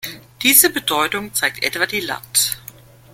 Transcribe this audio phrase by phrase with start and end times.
[0.41, 2.57] Diese Bedeutung zeigt etwa die „Lat.